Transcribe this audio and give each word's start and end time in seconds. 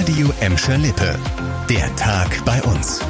Radio 0.00 0.32
Emscher 0.40 0.78
Lippe. 0.78 1.14
Der 1.68 1.94
Tag 1.96 2.42
bei 2.46 2.62
uns. 2.62 3.02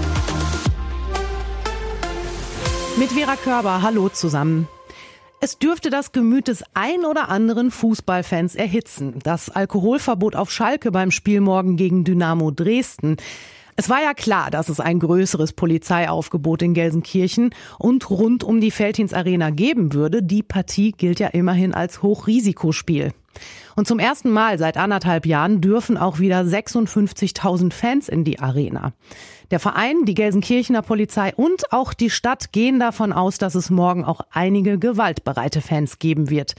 Mit 2.99 3.13
Vera 3.13 3.37
Körber, 3.37 3.81
hallo 3.83 4.09
zusammen. 4.09 4.67
Es 5.39 5.57
dürfte 5.57 5.91
das 5.91 6.11
Gemüt 6.11 6.49
des 6.49 6.65
ein 6.75 7.05
oder 7.05 7.29
anderen 7.29 7.71
Fußballfans 7.71 8.57
erhitzen. 8.57 9.21
Das 9.23 9.51
Alkoholverbot 9.51 10.35
auf 10.35 10.51
Schalke 10.51 10.91
beim 10.91 11.13
Spiel 11.13 11.41
morgen 11.41 11.77
gegen 11.77 12.03
Dynamo 12.03 12.51
Dresden. 12.51 13.19
Es 13.77 13.89
war 13.89 14.03
ja 14.03 14.13
klar, 14.13 14.51
dass 14.51 14.69
es 14.69 14.81
ein 14.81 14.99
größeres 14.99 15.53
Polizeiaufgebot 15.53 16.61
in 16.63 16.75
Gelsenkirchen 16.75 17.55
und 17.79 18.11
rund 18.11 18.43
um 18.43 18.61
die 18.61 18.73
Feldhins 18.73 19.15
Arena 19.15 19.51
geben 19.51 19.93
würde. 19.93 20.25
Die 20.25 20.43
Partie 20.43 20.91
gilt 20.91 21.21
ja 21.21 21.29
immerhin 21.29 21.73
als 21.73 22.03
Hochrisikospiel. 22.03 23.13
Und 23.77 23.87
zum 23.87 23.99
ersten 23.99 24.31
Mal 24.31 24.59
seit 24.59 24.77
anderthalb 24.77 25.27
Jahren 25.27 25.61
dürfen 25.61 25.97
auch 25.97 26.19
wieder 26.19 26.41
56.000 26.41 27.73
Fans 27.73 28.09
in 28.09 28.25
die 28.25 28.39
Arena. 28.39 28.93
Der 29.51 29.59
Verein, 29.59 30.05
die 30.05 30.15
Gelsenkirchener 30.15 30.83
Polizei 30.83 31.33
und 31.35 31.73
auch 31.73 31.93
die 31.93 32.11
Stadt 32.11 32.53
gehen 32.53 32.79
davon 32.79 33.13
aus, 33.13 33.39
dass 33.39 33.55
es 33.55 33.71
morgen 33.71 34.05
auch 34.05 34.21
einige 34.31 34.79
gewaltbereite 34.79 35.61
Fans 35.61 35.99
geben 35.99 36.31
wird. 36.31 36.55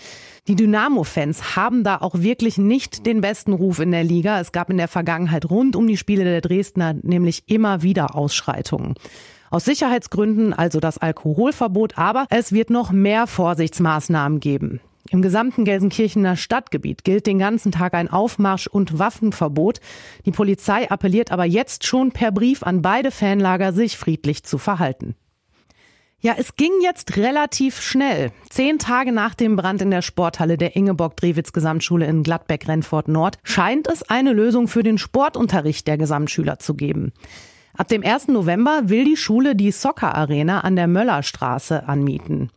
Die 0.48 0.56
Dynamo-Fans 0.56 1.56
haben 1.56 1.84
da 1.84 1.98
auch 1.98 2.16
wirklich 2.16 2.58
nicht 2.58 3.06
den 3.06 3.22
besten 3.22 3.54
Ruf 3.54 3.80
in 3.80 3.92
der 3.92 4.04
Liga. 4.04 4.40
Es 4.40 4.52
gab 4.52 4.70
in 4.70 4.78
der 4.78 4.90
Vergangenheit 4.90 5.50
rund 5.50 5.76
um 5.76 5.88
die 5.88 5.98
Spiele 5.98 6.24
der 6.24 6.42
Dresdner 6.42 6.96
nämlich 7.02 7.44
immer 7.48 7.82
wieder 7.82 8.16
Ausschreitungen. 8.16 8.96
Aus 9.52 9.66
Sicherheitsgründen 9.66 10.54
also 10.54 10.80
das 10.80 10.98
Alkoholverbot, 10.98 11.98
aber 11.98 12.26
es 12.30 12.52
wird 12.52 12.70
noch 12.70 12.92
mehr 12.92 13.28
Vorsichtsmaßnahmen 13.28 14.40
geben. 14.40 14.82
Im 15.12 15.22
gesamten 15.22 15.66
Gelsenkirchener 15.66 16.38
Stadtgebiet 16.38 17.04
gilt 17.04 17.28
den 17.28 17.38
ganzen 17.38 17.74
Tag 17.74 17.96
ein 17.96 18.10
Aufmarsch- 18.10 18.68
und 18.68 18.98
Waffenverbot. 18.98 19.82
Die 20.26 20.32
Polizei 20.32 20.90
appelliert 20.90 21.34
aber 21.34 21.44
jetzt 21.44 21.86
schon 21.86 22.14
per 22.14 22.32
Brief 22.32 22.64
an 22.64 22.82
beide 22.82 23.12
Fanlager, 23.12 23.74
sich 23.74 23.98
friedlich 23.98 24.44
zu 24.44 24.58
verhalten. 24.58 25.16
Ja, 26.22 26.36
es 26.38 26.56
ging 26.56 26.72
jetzt 26.82 27.18
relativ 27.18 27.82
schnell. 27.82 28.32
Zehn 28.50 28.80
Tage 28.80 29.12
nach 29.12 29.36
dem 29.36 29.58
Brand 29.58 29.82
in 29.82 29.92
der 29.92 30.02
Sporthalle 30.02 30.58
der 30.58 30.78
Ingeborg-Drewitz 30.78 31.52
Gesamtschule 31.52 32.06
in 32.06 32.24
Gladbeck-Renfort 32.24 33.10
Nord 33.10 33.38
scheint 33.44 33.90
es 33.90 34.04
eine 34.04 34.32
Lösung 34.32 34.70
für 34.70 34.84
den 34.84 34.98
Sportunterricht 34.98 35.88
der 35.88 35.98
Gesamtschüler 35.98 36.60
zu 36.60 36.74
geben. 36.74 37.12
Ab 37.76 37.90
dem 37.90 38.02
1. 38.02 38.30
November 38.30 38.84
will 38.86 39.04
die 39.04 39.18
Schule 39.18 39.58
die 39.58 39.72
Soccer 39.72 40.16
Arena 40.16 40.62
an 40.62 40.78
der 40.78 40.88
Möllerstraße 40.88 41.86
anmieten. 41.90 42.50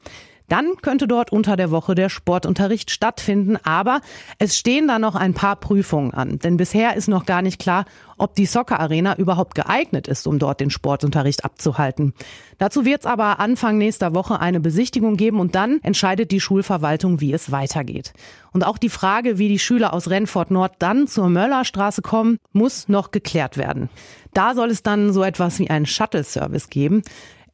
Dann 0.48 0.76
könnte 0.82 1.08
dort 1.08 1.32
unter 1.32 1.56
der 1.56 1.70
Woche 1.70 1.94
der 1.94 2.08
Sportunterricht 2.08 2.90
stattfinden, 2.90 3.56
aber 3.64 4.00
es 4.38 4.58
stehen 4.58 4.86
da 4.86 4.98
noch 4.98 5.14
ein 5.14 5.32
paar 5.32 5.56
Prüfungen 5.56 6.12
an. 6.12 6.38
Denn 6.38 6.56
bisher 6.56 6.96
ist 6.96 7.08
noch 7.08 7.24
gar 7.24 7.40
nicht 7.40 7.58
klar, 7.58 7.86
ob 8.18 8.34
die 8.34 8.46
Soccer 8.46 8.78
Arena 8.78 9.16
überhaupt 9.16 9.54
geeignet 9.54 10.06
ist, 10.06 10.26
um 10.26 10.38
dort 10.38 10.60
den 10.60 10.70
Sportunterricht 10.70 11.44
abzuhalten. 11.44 12.12
Dazu 12.58 12.84
wird 12.84 13.00
es 13.00 13.06
aber 13.06 13.40
Anfang 13.40 13.78
nächster 13.78 14.14
Woche 14.14 14.38
eine 14.38 14.60
Besichtigung 14.60 15.16
geben 15.16 15.40
und 15.40 15.54
dann 15.54 15.80
entscheidet 15.82 16.30
die 16.30 16.40
Schulverwaltung, 16.40 17.20
wie 17.20 17.32
es 17.32 17.50
weitergeht. 17.50 18.12
Und 18.52 18.64
auch 18.64 18.78
die 18.78 18.88
Frage, 18.90 19.38
wie 19.38 19.48
die 19.48 19.58
Schüler 19.58 19.92
aus 19.92 20.10
Rennfort 20.10 20.50
Nord 20.50 20.74
dann 20.78 21.08
zur 21.08 21.28
Möllerstraße 21.28 22.02
kommen, 22.02 22.38
muss 22.52 22.88
noch 22.88 23.10
geklärt 23.10 23.56
werden. 23.56 23.88
Da 24.32 24.54
soll 24.54 24.70
es 24.70 24.82
dann 24.82 25.12
so 25.12 25.22
etwas 25.22 25.58
wie 25.58 25.70
einen 25.70 25.86
Shuttle-Service 25.86 26.68
geben. 26.68 27.02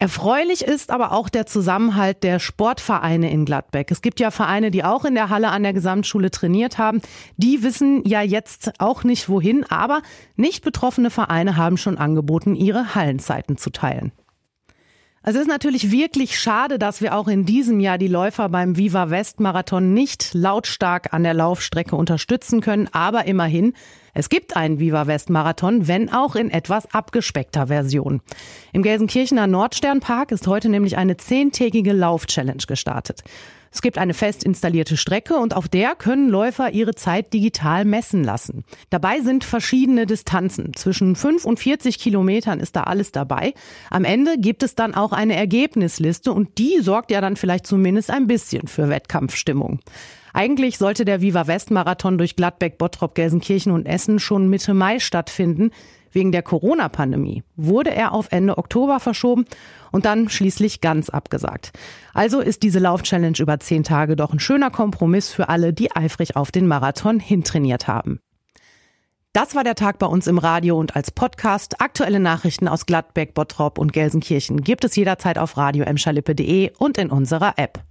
Erfreulich 0.02 0.62
ist 0.62 0.90
aber 0.90 1.12
auch 1.12 1.28
der 1.28 1.44
Zusammenhalt 1.44 2.22
der 2.22 2.38
Sportvereine 2.38 3.30
in 3.30 3.44
Gladbeck. 3.44 3.90
Es 3.90 4.00
gibt 4.00 4.18
ja 4.18 4.30
Vereine, 4.30 4.70
die 4.70 4.82
auch 4.82 5.04
in 5.04 5.14
der 5.14 5.28
Halle 5.28 5.50
an 5.50 5.62
der 5.62 5.74
Gesamtschule 5.74 6.30
trainiert 6.30 6.78
haben. 6.78 7.02
Die 7.36 7.62
wissen 7.62 8.02
ja 8.06 8.22
jetzt 8.22 8.72
auch 8.78 9.04
nicht 9.04 9.28
wohin, 9.28 9.62
aber 9.64 10.00
nicht 10.36 10.64
betroffene 10.64 11.10
Vereine 11.10 11.58
haben 11.58 11.76
schon 11.76 11.98
angeboten, 11.98 12.54
ihre 12.54 12.94
Hallenzeiten 12.94 13.58
zu 13.58 13.68
teilen. 13.68 14.12
Also 15.22 15.38
es 15.38 15.42
ist 15.44 15.52
natürlich 15.52 15.90
wirklich 15.90 16.40
schade, 16.40 16.78
dass 16.78 17.02
wir 17.02 17.14
auch 17.14 17.28
in 17.28 17.44
diesem 17.44 17.78
Jahr 17.78 17.98
die 17.98 18.08
Läufer 18.08 18.48
beim 18.48 18.78
Viva 18.78 19.10
West 19.10 19.39
Marathon 19.39 19.92
nicht 19.92 20.33
lautstark 20.33 21.12
an 21.12 21.24
der 21.24 21.34
Laufstrecke 21.34 21.94
unterstützen 21.94 22.62
können, 22.62 22.89
aber 22.92 23.27
immerhin, 23.27 23.74
es 24.14 24.28
gibt 24.28 24.56
einen 24.56 24.78
Viva 24.78 25.06
West 25.06 25.30
Marathon, 25.30 25.88
wenn 25.88 26.12
auch 26.12 26.36
in 26.36 26.50
etwas 26.50 26.92
abgespeckter 26.94 27.68
Version. 27.68 28.20
Im 28.72 28.82
Gelsenkirchener 28.82 29.46
Nordsternpark 29.46 30.32
ist 30.32 30.46
heute 30.46 30.68
nämlich 30.68 30.96
eine 30.96 31.16
zehntägige 31.16 31.92
Lauf-Challenge 31.92 32.64
gestartet. 32.66 33.22
Es 33.72 33.82
gibt 33.82 33.98
eine 33.98 34.14
fest 34.14 34.42
installierte 34.42 34.96
Strecke 34.96 35.36
und 35.36 35.54
auf 35.54 35.68
der 35.68 35.94
können 35.94 36.28
Läufer 36.28 36.72
ihre 36.72 36.94
Zeit 36.96 37.32
digital 37.32 37.84
messen 37.84 38.24
lassen. 38.24 38.64
Dabei 38.90 39.20
sind 39.20 39.44
verschiedene 39.44 40.06
Distanzen. 40.06 40.74
Zwischen 40.74 41.14
5 41.14 41.44
und 41.44 41.60
40 41.60 41.98
Kilometern 41.98 42.58
ist 42.58 42.74
da 42.74 42.82
alles 42.82 43.12
dabei. 43.12 43.54
Am 43.88 44.04
Ende 44.04 44.38
gibt 44.38 44.64
es 44.64 44.74
dann 44.74 44.94
auch 44.94 45.12
eine 45.12 45.36
Ergebnisliste 45.36 46.32
und 46.32 46.58
die 46.58 46.80
sorgt 46.80 47.12
ja 47.12 47.20
dann 47.20 47.36
vielleicht 47.36 47.66
zumindest 47.66 48.10
ein 48.10 48.27
bisschen 48.27 48.66
für 48.66 48.88
Wettkampfstimmung. 48.88 49.78
Eigentlich 50.33 50.79
sollte 50.79 51.05
der 51.05 51.20
Viva 51.20 51.46
West 51.46 51.70
Marathon 51.70 52.18
durch 52.18 52.36
Gladbeck, 52.36 52.79
Bottrop, 52.79 53.14
Gelsenkirchen 53.14 53.73
und 53.73 53.86
Essen 53.86 54.18
schon 54.18 54.48
Mitte 54.48 54.74
Mai 54.74 54.98
stattfinden. 54.98 55.70
Wegen 56.13 56.33
der 56.33 56.42
Corona-Pandemie 56.42 57.45
wurde 57.55 57.95
er 57.95 58.13
auf 58.13 58.29
Ende 58.33 58.58
Oktober 58.58 58.98
verschoben 58.98 59.45
und 59.92 60.05
dann 60.05 60.29
schließlich 60.29 60.80
ganz 60.80 61.08
abgesagt. 61.08 61.70
Also 62.13 62.40
ist 62.40 62.63
diese 62.64 62.80
Lauf-Challenge 62.80 63.39
über 63.39 63.61
zehn 63.61 63.85
Tage 63.85 64.17
doch 64.17 64.33
ein 64.33 64.40
schöner 64.40 64.70
Kompromiss 64.70 65.30
für 65.30 65.48
alle, 65.48 65.73
die 65.73 65.95
eifrig 65.95 66.36
auf 66.36 66.51
den 66.51 66.67
Marathon 66.67 67.20
hintrainiert 67.20 67.86
haben. 67.86 68.19
Das 69.33 69.55
war 69.55 69.63
der 69.63 69.77
Tag 69.77 70.01
bei 70.01 70.07
uns 70.07 70.27
im 70.27 70.39
Radio 70.39 70.77
und 70.77 70.96
als 70.96 71.13
Podcast. 71.13 71.80
Aktuelle 71.80 72.19
Nachrichten 72.19 72.67
aus 72.67 72.85
Gladbeck, 72.85 73.33
Bottrop 73.33 73.79
und 73.79 73.92
Gelsenkirchen 73.92 74.63
gibt 74.63 74.85
es 74.85 74.96
jederzeit 74.96 75.39
auf 75.39 75.57
radio 75.57 75.85
und 76.79 76.98
in 76.98 77.11
unserer 77.11 77.52
App. 77.57 77.85